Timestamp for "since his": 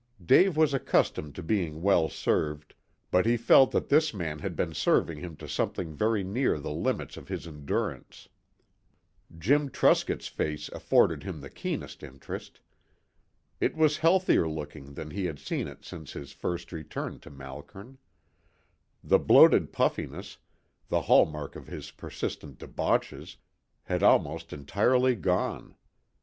15.85-16.31